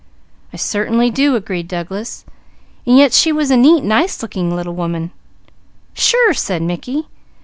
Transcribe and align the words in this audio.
"I 0.51 0.57
certainly 0.57 1.11
do," 1.11 1.35
agreed 1.35 1.67
Douglas, 1.67 2.25
"and 2.87 2.97
yet 2.97 3.13
she 3.13 3.31
was 3.31 3.51
a 3.51 3.55
neat, 3.55 3.83
nice 3.83 4.23
looking 4.23 4.55
little 4.55 4.73
woman." 4.73 5.11
"Sure!" 5.93 6.33
said 6.33 6.63
Mickey. 6.63 7.03